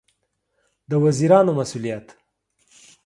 [0.89, 2.07] د وزیرانو مسوولیت